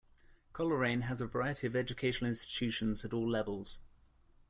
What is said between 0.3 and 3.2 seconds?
Coleraine has a variety of educational institutions at